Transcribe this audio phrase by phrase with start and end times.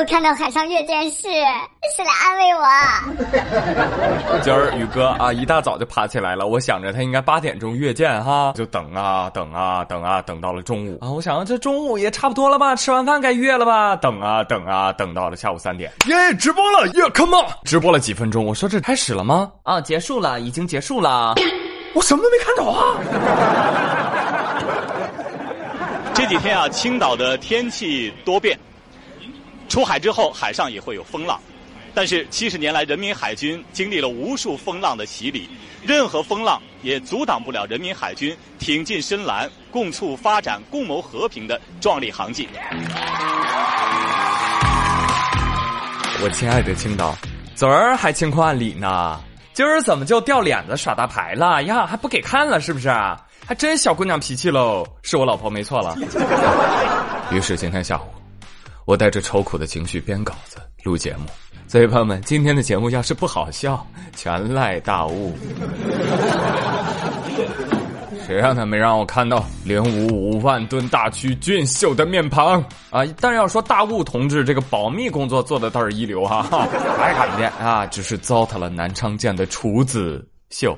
[0.00, 1.28] 有看到海上阅舰式，
[1.94, 2.64] 是来安慰我。
[4.40, 6.46] 今儿宇哥啊，一大早就爬起来了。
[6.46, 11.10] 我想着他应该八点钟阅舰哈，就等啊等啊等啊，等到了中午啊。
[11.10, 13.94] 我想这中午也差不多了吧，吃完饭该阅了吧？
[13.94, 17.44] 等啊等啊，等到了下午三点，耶，直播了，耶，come on！
[17.64, 19.52] 直播了几分钟，我说这开始了吗？
[19.64, 21.34] 啊，结束了，已经结束了。
[21.92, 22.96] 我什么都没看着啊！
[26.14, 28.58] 这几天啊，青岛的天气多变。
[29.70, 31.40] 出海之后，海上也会有风浪，
[31.94, 35.48] 但是七十年来，人民海军经历了无数风浪的洗礼，
[35.80, 42.48] 任何风浪也阻挡不了人民海军挺进深蓝、共促发展、共谋和平的壮丽航迹。
[46.20, 47.16] 我亲爱的青岛，
[47.54, 49.20] 昨儿还情况里呢，
[49.54, 51.86] 今儿怎么就掉脸子耍大牌了呀？
[51.86, 52.88] 还不给看了是不是？
[53.46, 55.96] 还真小姑娘脾气喽，是我老婆没错了。
[57.30, 58.19] 于是今天下午。
[58.90, 61.26] 我带着愁苦的情绪编稿子、录节目，
[61.68, 65.32] 所以朋友们，今天的节目要是不好笑，全赖大雾。
[68.26, 73.04] 谁让他没让我看到零五五万吨大驱俊秀的面庞啊！
[73.20, 76.42] 但要说大雾同志这个保密工作做的倒是一流哈，
[76.98, 80.76] 还看不见啊，只是糟蹋了南昌舰的厨子秀。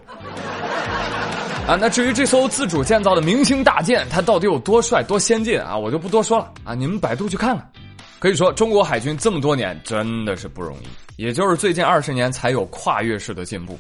[1.67, 7.73] 啊，那至于这艘自主建造的明星大舰，它到底有多帅、多先进啊，我就不多说了啊，你们百度去看看。
[8.23, 10.87] 可以说，中国海军这么多年真的是不容易，
[11.21, 13.77] 也就是最近二十年才有跨越式的进步。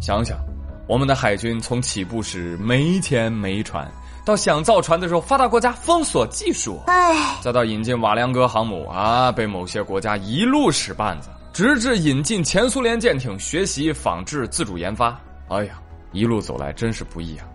[0.00, 0.38] 想想，
[0.86, 3.90] 我们的海军从起步时没钱没船，
[4.24, 17.46] 到想造船的时候发达国家封锁技术，哎，再到引进瓦良格航母啊，被某些国家一路使绊子，直至引进前苏联舰艇学习仿制自主研发，哎呀，一路走来真是不易啊。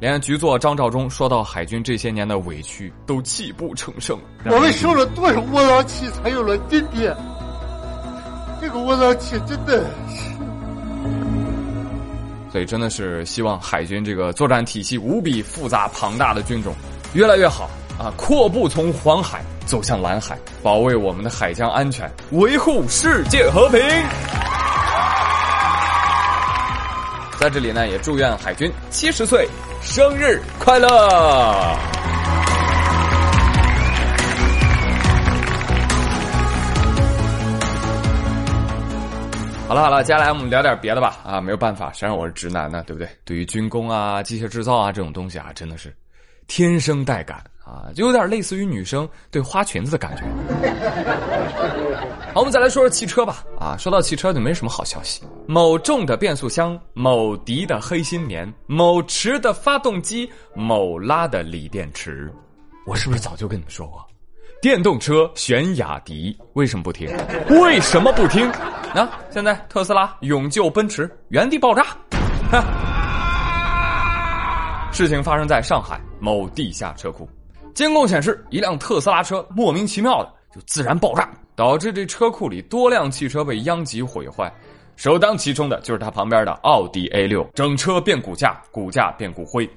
[0.00, 4.18] 连局座张召忠说到海军这些年的委屈，都泣不成声。
[4.44, 7.16] 我们受了多少窝囊气，才有了今天？
[8.60, 10.30] 这个窝囊气真的是……
[12.50, 16.74] 所以真的是希望海军这个作战体系无比复杂庞大的军种
[17.12, 17.68] 越来越好
[17.98, 18.12] 啊！
[18.16, 23.80] 阔步从黄海走向蓝海，保卫我们的海疆安全，维护世界和平。
[27.44, 29.46] 在这里呢，也祝愿海军七十岁。
[29.82, 30.88] 生日快乐！
[39.68, 41.18] 好了好了，接下来我们聊点别的吧。
[41.22, 42.82] 啊，没有办法，谁让我是直男呢？
[42.86, 43.06] 对不对？
[43.26, 45.94] 对于军工啊、机械制造啊这种东西啊，真的是
[46.46, 47.44] 天生带感。
[47.62, 50.22] 啊，就有点类似于女生对花裙子的感觉。
[52.34, 53.44] 好，我们再来说说汽车吧。
[53.60, 55.22] 啊，说到汽车就没什么好消息。
[55.46, 62.28] 某重的变速箱，某迪的黑心棉，某驰的发动机，某拉的锂电池。
[62.86, 64.04] 我是不是早就跟你们说过，
[64.60, 66.36] 电动车选雅迪？
[66.54, 67.08] 为什么不听？
[67.50, 68.50] 为什么不听？
[68.50, 71.86] 啊，现在特斯拉勇救奔驰，原地爆炸。
[74.90, 77.28] 事情发生在上海某地下车库。
[77.76, 84.52] 监控显示，一辆特斯拉车莫名其妙的就自燃爆炸，导致这车库里多辆汽车被殃及毁坏。
[84.96, 89.68] 首当其冲的就是它旁边的奥迪 A 六，整车变骨架，骨架变骨灰。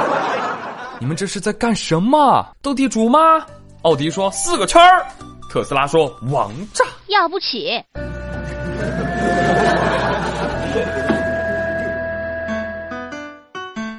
[0.98, 2.46] 你们这是在干什么？
[2.62, 3.44] 斗地主吗？
[3.82, 5.04] 奥迪说四个圈儿，
[5.50, 7.70] 特斯拉说王炸，要不起。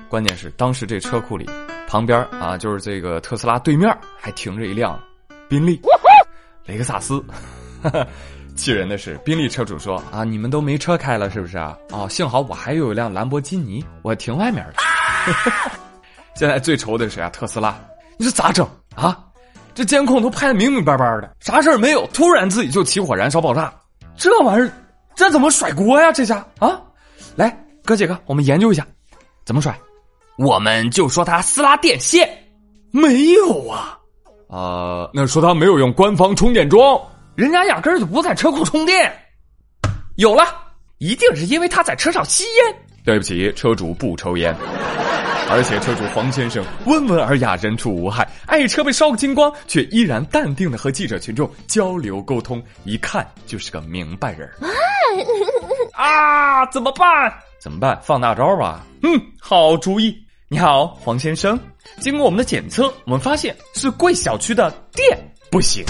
[0.09, 1.50] 关键是当时这车库里。
[1.90, 5.00] 旁边啊，就是这个特斯拉对面还停着一辆
[5.47, 5.79] 宾利、
[6.67, 7.23] 雷克萨斯。
[8.55, 11.78] 气人的是，宾利车主说：“啊，你们都没车开了是不是啊？
[11.91, 14.73] 哦，幸好我还有一辆兰博基尼，我停外面了。
[16.35, 17.29] ”现在最愁的是谁啊？
[17.29, 17.79] 特斯拉，
[18.17, 19.23] 你说咋整啊？
[19.75, 23.72] 这监控都拍的明明白白的，啥事儿没有，突然自己就起火燃烧爆炸，
[24.16, 24.72] 这玩意儿
[25.16, 26.11] 这怎么甩锅呀？
[26.11, 26.81] 这下啊，
[27.35, 27.55] 来
[27.85, 28.84] 哥几个，我们研究一下，
[29.46, 29.78] 怎么甩？
[30.35, 32.28] 我们就说他撕拉电线，
[32.90, 33.99] 没有啊，
[34.47, 36.99] 啊，那说他没有用官方充电桩，
[37.35, 39.14] 人家压根儿就不在车库充电。
[40.16, 40.44] 有了，
[40.99, 42.76] 一定是因为他在车上吸烟。
[43.03, 44.53] 对不起，车主不抽烟，
[45.49, 54.49] 而且车主黄先生温文尔雅，人畜无害，爱车被烧个精光，却依然淡定的和记者群众交流沟通，一看就是个明白人。
[55.94, 57.34] 啊，怎么办？
[57.59, 57.97] 怎么办？
[58.03, 58.85] 放大招吧。
[59.03, 59.09] 嗯，
[59.40, 60.16] 好主意。
[60.49, 61.59] 你好，黄先生。
[61.99, 65.17] 经过我们的检测，我们发现是贵小区的电
[65.49, 65.84] 不行。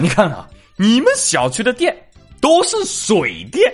[0.00, 0.46] 你看啊，
[0.76, 1.96] 你们小区的电
[2.40, 3.72] 都是水电，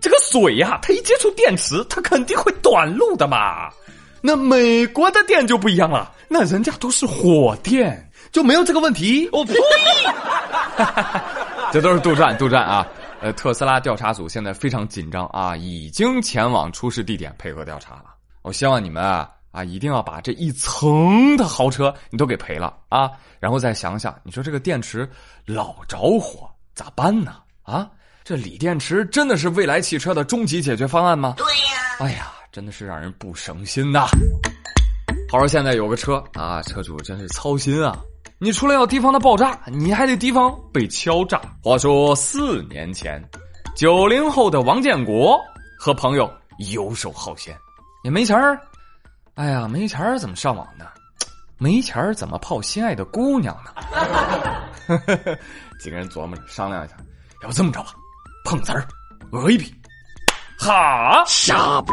[0.00, 3.70] 这个水呀、它一接触电池，它肯定会短路的嘛。
[4.20, 9.28] 那美国的电就不一样了，那人家都是火电，就没有这个问题。
[9.32, 9.54] 我呸！
[11.72, 12.86] 这都是杜撰，杜撰啊！
[13.20, 18.04] 呃，特斯拉调查组现在非常紧张啊，已经前往出事地点配合调查了。
[18.42, 25.08] 我希望你们啊啊，一定要把这一层的豪车你都给赔了啊，然后再想想，你说这个电池
[25.46, 27.36] 老着火咋办呢？
[27.62, 27.88] 啊，
[28.24, 31.34] 这锂电池真的是未来汽车的终极解决方案吗？
[31.36, 31.96] 对呀。
[32.00, 34.06] 哎呀，真的是让人不省心呐。
[35.30, 37.98] 好说现在有个车啊，车主真是操心啊。
[38.38, 41.40] 你除了要提防它爆炸，你还得提防被敲诈。
[41.62, 43.22] 话说四年前，
[43.76, 45.38] 九零后的王建国
[45.78, 46.28] 和朋友
[46.72, 47.56] 游手好闲，
[48.02, 48.58] 也没钱儿。
[49.34, 50.84] 哎呀，没钱儿怎么上网呢？
[51.58, 53.72] 没钱儿怎么泡心爱的姑娘呢？
[55.80, 56.96] 几个人琢磨着商量一下，
[57.42, 57.94] 要不这么着吧，
[58.44, 58.86] 碰瓷儿，
[59.30, 59.74] 讹一笔。
[60.58, 61.92] 哈，瞎逼！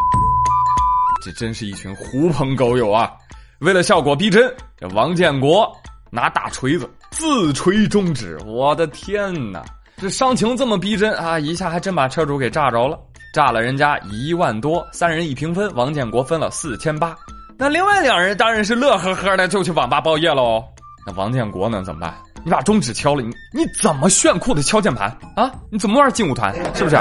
[1.24, 3.12] 这真是一群狐朋狗友啊！
[3.60, 5.72] 为了效果逼真，这王建国
[6.12, 9.64] 拿大锤子自锤中指，我的天哪！
[9.98, 13.00] 这伤情这么逼真啊，一下还真把车主给炸着了，
[13.34, 17.16] 炸了人家一万多，三人一平分，王建国分了四千八。
[17.58, 20.64] 那另外两人当然是乐呵呵的就去网吧包夜喽。
[21.06, 21.84] 那王建国呢？
[21.84, 22.14] 怎么办？
[22.44, 25.52] 你把中指敲了，你你怎么炫酷的敲键盘啊？
[25.70, 26.54] 你怎么玩劲舞团？
[26.74, 26.98] 是不是？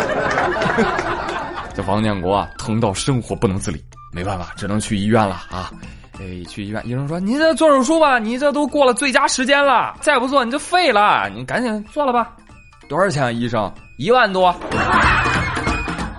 [1.75, 3.81] 这王建国啊，疼到生活不能自理，
[4.13, 5.71] 没办法，只能去医院了啊。
[6.19, 12.33] 哎，去医院，医生说你这做手术吧，你这都过了最佳时间了，再不做你就废了，你赶紧做了吧。
[12.89, 13.73] 多少钱啊，医生？
[13.97, 14.53] 一万多。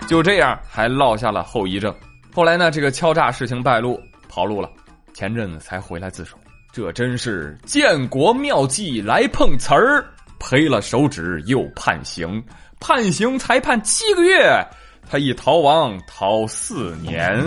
[0.09, 1.93] 就这样，还落下了后遗症。
[2.33, 4.67] 后来呢，这个敲诈事情败露，跑路了，
[5.13, 6.35] 前阵子才回来自首。
[6.73, 10.03] 这真是建国妙计来碰瓷儿，
[10.39, 12.43] 赔了手指又判刑，
[12.79, 14.65] 判刑才判七个月，
[15.07, 17.39] 他一逃亡逃四年。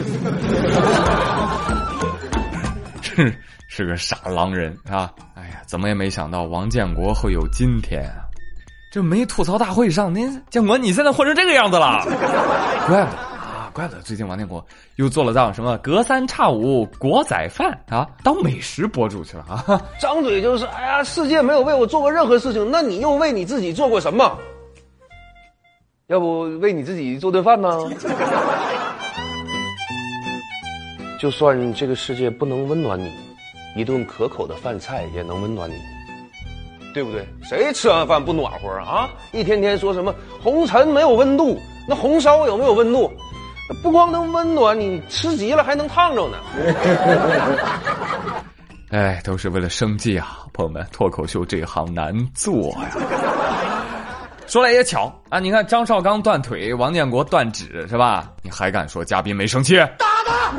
[3.02, 3.36] 是
[3.66, 5.10] 是个傻狼人啊！
[5.34, 8.22] 哎呀，怎么也没想到王建国会有今天啊！
[8.92, 12.04] 这没吐槽大会上，您建国你现在混成这个样子了，
[12.86, 14.62] 怪不得啊，怪不得最近王建国
[14.96, 19.80] 又做了档什么隔三差五国仔饭啊，当美食博主去了啊！
[19.98, 24.38] 张嘴就是哎呀，世界没有为我做过任何事情，那你又为你自己做过什么？
[26.08, 27.70] 要不为你自己做顿饭呢？
[31.18, 33.10] 就算这个世界不能温暖你，
[33.74, 35.76] 一顿可口的饭菜也能温暖你，
[36.92, 37.26] 对不对？
[37.42, 39.08] 谁吃完饭不暖和啊？
[39.32, 43.12] 一天天说什么红尘没有温度，那红烧有没有温度？
[43.82, 46.36] 不光能温暖你，吃急了还能烫着呢。
[48.90, 52.90] 哎，都是为了生计啊，朋友们，脱口秀这行难做呀。
[54.46, 58.30] 说来也巧啊，你看张绍刚断腿，王建国断指，是吧？
[58.42, 59.78] 你还敢说嘉宾没生气？
[59.96, 60.52] 打他！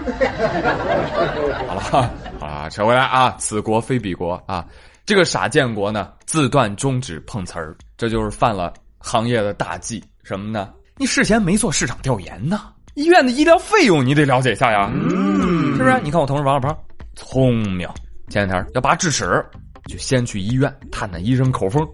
[1.67, 2.09] 好了，
[2.39, 4.65] 好了，扯回来啊，此国非彼国啊。
[5.05, 10.69] 这个傻建国呢，自断中指碰瓷儿，这就是犯了行业的大忌，什么呢？
[10.97, 15.99] 你事前没做市场调研呢，医院的医疗费用你得了解一下呀，是不是？
[16.03, 16.77] 你看我同事王小胖，
[17.15, 17.87] 聪明，
[18.29, 19.43] 前两天要拔智齿，
[19.89, 21.85] 就先去医院探探医生口风。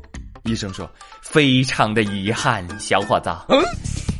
[0.43, 0.89] 医生说
[1.21, 3.61] ：“非常的遗憾，小伙子，嗯，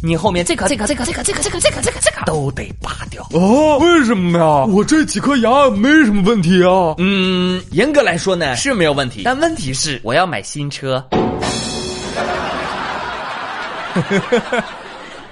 [0.01, 3.21] 你后面这颗、这颗、这颗、这颗、这颗、这颗、这颗、这颗、这颗都得拔掉。
[3.31, 4.65] 哦，为什么呀？
[4.65, 6.95] 我这几颗牙没什么问题啊。
[6.99, 11.05] 嗯，严格来说呢是没有问题，但问题是我要买新车。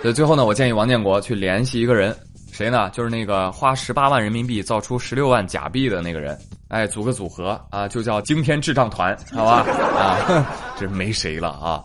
[0.01, 2.13] 所以最后呢，我建议王建国去联系一个人，
[2.51, 2.89] 谁呢？
[2.89, 6.37] 就是那个花十八万人民币造出十六万假币的那个人。
[6.67, 9.65] 哎，组个组合啊，就叫惊天智障团，好吧？
[9.97, 10.45] 啊，
[10.77, 11.81] 这没谁了啊。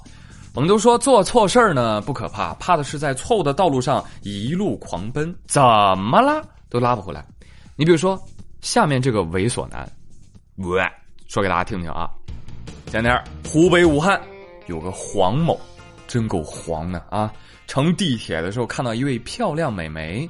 [0.54, 7.24] 我们都说做错事儿呢不可怕，怕的是在错误的道路上一路狂奔，怎么拉都拉不回来。
[7.74, 8.22] 你比如说
[8.60, 9.90] 下面这个猥琐男，
[10.56, 10.86] 喂，
[11.26, 12.10] 说给大家听听啊。
[12.88, 13.18] 前天
[13.48, 14.20] 湖北武汉
[14.66, 15.58] 有个黄某，
[16.06, 17.32] 真够黄的啊！
[17.66, 20.28] 乘地铁的时候看到一位漂亮美眉，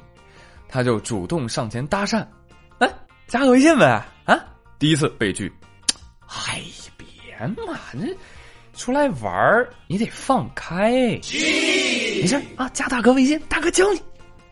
[0.69, 2.25] 他就主动上前搭讪，
[2.79, 2.89] 哎，
[3.27, 4.39] 加个微信呗啊！
[4.79, 5.51] 第一次被拒，
[6.25, 8.07] 哎呀，别嘛，这
[8.75, 14.01] 出来玩儿你得放开，没事啊，加大哥微信，大哥教你，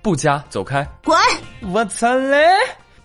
[0.02, 1.18] 不加走开，滚！
[1.72, 2.38] 我操嘞！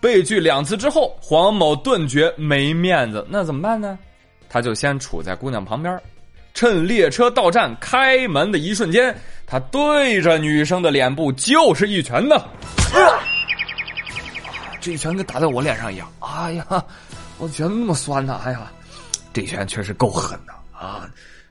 [0.01, 3.99] 被拒两次之后，黄某顿觉没面子，那怎么办呢？
[4.49, 5.99] 他就先杵在姑娘旁边，
[6.53, 9.15] 趁列车到站开门的一瞬间，
[9.47, 12.37] 他对着女生的脸部就是一拳呢。
[12.37, 13.01] 啊
[14.81, 16.85] 这一拳跟打在我脸上一样，哎呀，
[17.39, 18.41] 我觉得那么酸呐！
[18.45, 18.71] 哎呀，
[19.33, 21.09] 这一拳确实够狠的啊，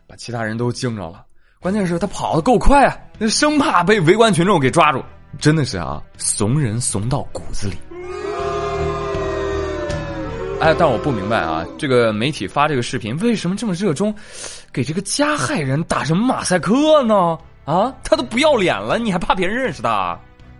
[0.07, 1.25] 把其他人都惊着了。
[1.59, 5.03] 关键是他跑得够快啊，那生怕被围观群众给抓住，
[5.39, 7.75] 真的是啊，怂人怂到骨子里。
[10.59, 14.13] 哎，但我不明白啊，这个媒体发这个视频为什么这么热衷，
[14.71, 17.37] 给这个加害人打什么马赛克呢？
[17.65, 20.17] 啊，他都不要脸了，你还怕别人认识他？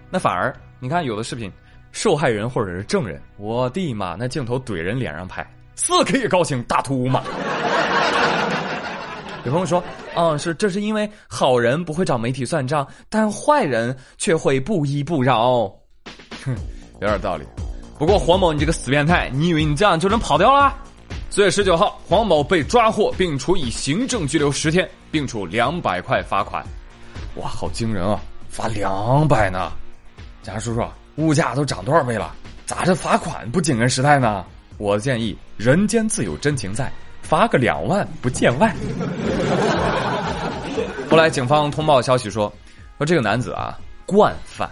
[0.09, 1.51] 那反而你看有的视频。
[1.91, 4.17] 受害人或者是证人，我的妈！
[4.19, 7.23] 那镜头怼人脸上拍，四 K 高清大图嘛。
[9.45, 9.83] 有朋友说，
[10.15, 15.71] 啊，是这是因为好人不会找媒体算账，但坏人却会不依不饶。
[16.43, 16.55] 哼，
[16.99, 17.45] 有点道理。
[17.99, 20.75] 不过黄某，你这个死变态，你以为你这样就能跑掉了？
[21.29, 26.65] 四月十九号，黄某被抓获并处以行政拘留十天，并处两百块罚款。
[27.35, 28.19] 哇，好惊人啊！
[28.49, 29.71] 罚两百呢，
[30.41, 30.83] 警察叔叔。
[31.17, 32.35] 物价都涨多少倍了？
[32.65, 34.43] 咋这罚款不紧跟时代呢？
[34.77, 36.91] 我建议人间自有真情在，
[37.27, 38.73] 罚个两万不见外。
[41.09, 42.51] 后来警方通报消息说，
[42.97, 44.69] 说这个男子啊惯犯，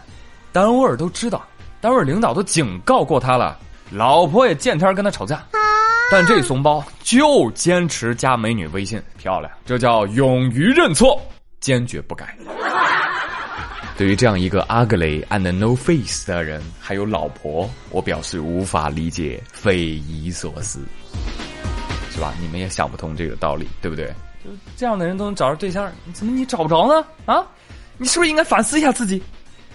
[0.52, 1.44] 单位都知道，
[1.82, 3.58] 单位领导都警告过他了，
[3.92, 5.44] 老婆也见天跟他吵架，
[6.12, 11.22] 但这怂包就坚持加美女微信，漂亮，这叫勇于认错，
[11.60, 12.36] 坚决不改。
[13.96, 20.80] 对于这样一个 ugly and no face 的人，还有老婆，我表示无法理解，匪夷所思，
[22.14, 22.34] 是吧？
[22.40, 24.08] 你们也想不通这个道理，对不对？
[24.44, 27.06] 就这样的人都能找着对象，怎么你找不着呢？
[27.26, 27.44] 啊，
[27.98, 29.22] 你是不是应该反思一下自己？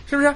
[0.07, 0.33] 是不是？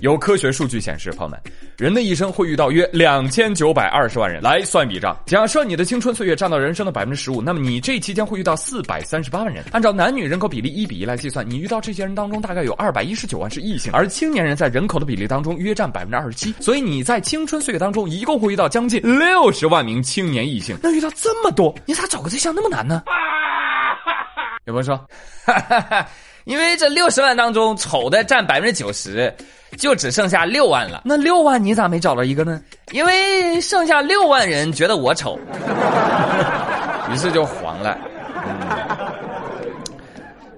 [0.00, 1.38] 有科学数据显示，朋友们，
[1.76, 4.42] 人的一生会遇到约两千九百二十万人。
[4.42, 9.62] 来算笔账，假设你的青春岁月占到人生的百分之十五，那么你这期间会遇到四百三十八万人。
[9.72, 16.54] 按照男女人口比例一比一来计算，你遇到这些人当中，大概有二百一十九万是异性，而青年人在人口的比例当中约占百分之二十七。
[16.60, 20.78] 所以你在青春岁月当中，一共会遇到将近六十万名青年异性。
[20.82, 23.02] 那遇到这么多，你咋找个对象那么难呢？
[24.64, 25.06] 有朋友说，
[26.44, 29.34] 因为这六十万当中，丑的占百分之九十，
[29.78, 31.02] 就只剩下六万了。
[31.04, 32.62] 那六万你咋没找到一个呢？
[32.92, 35.38] 因为剩下六万人觉得我丑，
[37.12, 37.96] 于是就黄了。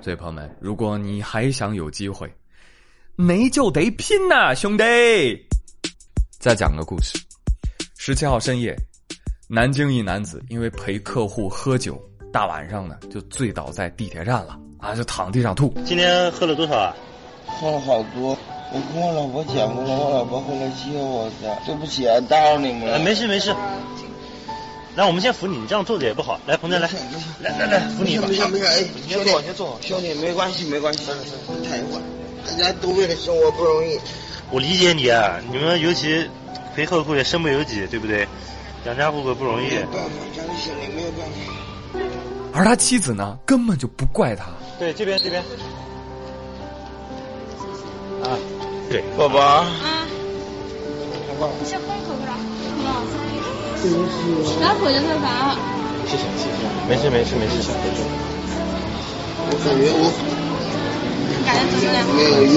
[0.01, 2.33] 所以朋友们，如果你还想有机会，
[3.17, 4.85] 没就得拼呐，兄弟！
[6.41, 7.19] 再讲个故事：
[7.97, 8.77] 十七号深夜，
[9.49, 12.01] 南京一男子因为陪客户喝酒，
[12.33, 14.59] 大晚上的就醉倒在地铁站了。
[14.79, 14.97] 啊！
[14.97, 15.73] 就躺地上吐。
[15.85, 16.97] 今天喝了多少啊？
[17.47, 18.37] 喝了好多。
[18.75, 21.59] 我跟我老婆讲过了，我老婆会来接我的。
[21.67, 22.99] 对不起啊，打扰你们了。
[22.99, 23.55] 没事没事。
[24.97, 26.39] 来，我们先扶你，你这样坐着也不好。
[26.47, 26.89] 来，鹏仔来，
[27.41, 28.27] 来来来，扶你一把。
[28.27, 29.79] 没事没事，哎，先坐先坐。
[29.83, 31.05] 兄弟，没关系没关系。
[31.69, 32.01] 太会。
[32.47, 33.99] 大家都为了生活不容易。
[34.51, 36.29] 我理解你啊，你们尤其
[36.75, 38.27] 陪客户也身不由己，对不对？
[38.85, 39.69] 养家糊口不容易。
[39.69, 41.37] 没有办法，家里兄弟没有办法。
[42.55, 44.47] 而他妻子呢，根本就不怪他。
[44.79, 45.43] 对，这边这边。
[48.23, 48.39] 啊，
[48.93, 49.41] 对，宝宝。
[49.41, 49.65] 啊。
[51.59, 52.37] 你先喝一口不啦？
[53.81, 54.61] 对不起。
[54.61, 55.57] 老婆就是饭。
[56.07, 58.05] 谢谢谢谢，没事没事没事，小朋友。
[59.49, 60.05] 我感觉我。
[62.17, 62.57] 没有用。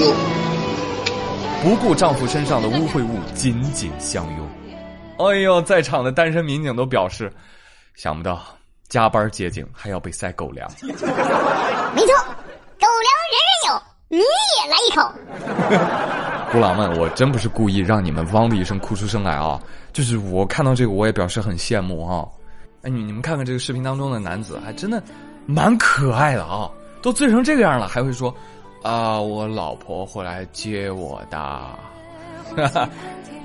[1.64, 4.46] 不顾丈夫身上的污秽物，紧紧相拥。
[5.18, 7.32] 哎呦，在场的单身民警都表示，
[7.94, 8.38] 想不到。
[8.88, 12.24] 加班接警还要被塞狗粮，没错，
[14.08, 15.02] 你也来一口。
[16.52, 19.60] 姑狼们，我真不是故意让你们汪的一声哭出声来啊！
[19.92, 22.28] 就是我看到这个，我也表示很羡慕哈。
[22.82, 25.02] 哎，你你们看看这个视频当中的男子，还真的
[25.44, 26.70] 蛮可爱的啊！
[27.02, 28.34] 都醉成这个样了，还会说
[28.82, 31.60] 啊，我老婆会来接我的。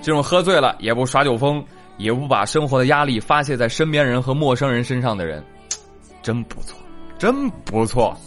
[0.02, 1.64] 这种喝醉了也不耍酒疯。
[1.98, 5.44] 也不把生活的压力发泄在身边人和陌生人身上的人，
[6.24, 6.76] 真不错，
[7.20, 8.18] 真不错。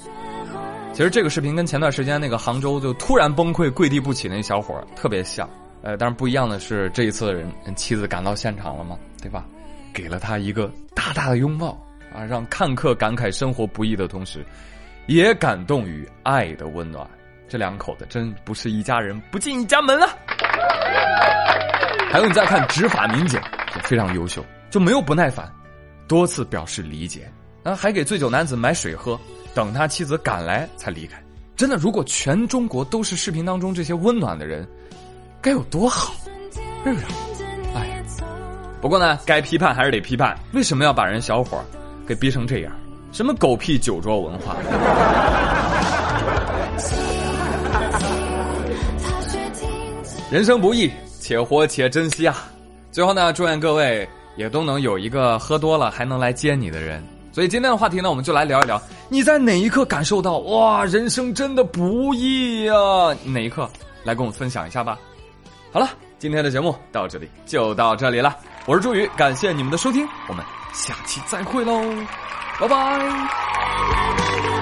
[0.94, 5.48] 其实这个视频跟前段时间那个杭州就突然崩溃跪地不起那小伙特别像，
[5.82, 9.44] 呃，但是不一样的是这一次的人妻子赶到现场了嘛，对吧？
[9.92, 11.76] 给了他一个大大的拥抱
[12.14, 14.46] 啊，让看客感慨生活不易的同时，
[15.06, 17.04] 也感动于爱的温暖。
[17.48, 20.08] 这两口子真不是一家人不进一家门啊！
[22.08, 23.40] 还有你再看执法民警。
[23.82, 25.52] 非常优秀，就没有不耐烦，
[26.06, 27.28] 多次表示理解，
[27.64, 29.18] 啊，还给醉酒男子买水喝，
[29.54, 31.16] 等他妻子赶来才离开，
[31.56, 34.66] 真的，如果全中国都是视频当中这些温暖的人，
[35.40, 36.12] 该有多好，
[36.82, 37.06] 是不是？
[37.74, 38.02] 哎。
[38.80, 41.64] 不过呢，该批判还是得批判，为什么要把人小伙
[42.06, 42.72] 给逼成这样？
[43.12, 44.56] 什么狗屁酒桌文化？
[50.30, 52.44] 人生不易，且活且珍惜啊。
[52.90, 57.00] 最后呢，祝愿各位也都能有一个喝多了还能来接你的人。
[57.34, 62.72] 所以今天的话题呢，我们就来聊一聊，你在哪一刻感受到哇，人生真的不易呀？
[63.24, 63.68] 哪一刻？
[64.04, 64.96] 来跟我们分享一下吧。
[65.72, 68.36] 好了，今天的节目到这里就到这里了。
[68.66, 71.82] 我是朱宇，感谢你们的收听，我们下期再会喽，
[72.60, 74.53] 拜拜。